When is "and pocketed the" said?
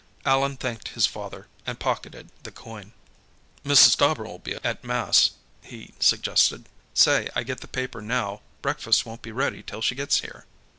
1.63-2.49